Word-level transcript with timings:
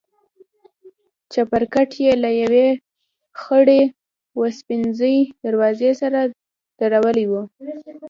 چپرکټ 1.31 1.89
يې 2.03 2.13
له 2.23 2.29
يوې 2.43 2.67
خړې 3.41 3.81
وسپنيزې 4.39 5.15
دروازې 5.45 5.91
سره 6.01 6.19
درولى 6.79 7.25
و. 7.31 7.33